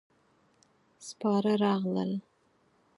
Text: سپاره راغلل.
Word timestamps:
سپاره 1.07 1.53
راغلل. 1.63 2.11